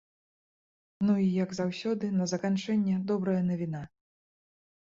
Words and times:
Ну 1.09 1.17
і, 1.25 1.25
як 1.43 1.53
заўсёды, 1.59 2.05
на 2.21 2.25
заканчэнне, 2.33 2.97
добрая 3.13 3.39
навіна. 3.51 3.81